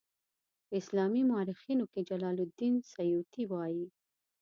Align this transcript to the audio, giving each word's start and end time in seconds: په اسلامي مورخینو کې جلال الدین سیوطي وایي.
په 0.67 0.73
اسلامي 0.79 1.21
مورخینو 1.29 1.85
کې 1.91 2.01
جلال 2.09 2.37
الدین 2.45 2.75
سیوطي 2.93 3.43
وایي. 3.47 3.85